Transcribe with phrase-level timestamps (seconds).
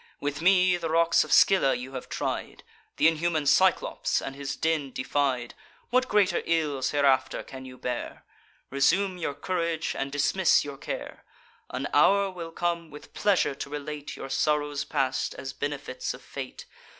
[0.19, 2.63] With me, the rocks of Scylla you have tried;
[2.97, 5.53] Th' inhuman Cyclops and his den defied.
[5.91, 8.25] What greater ills hereafter can you bear?
[8.71, 11.23] Resume your courage and dismiss your care,
[11.69, 16.65] An hour will come, with pleasure to relate Your sorrows past, as benefits of Fate.